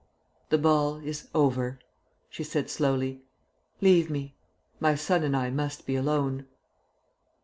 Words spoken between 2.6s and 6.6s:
slowly. "Leave me. My son and I must be alone."